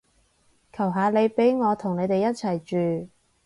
[0.73, 3.07] 求下你畀我同你哋一齊住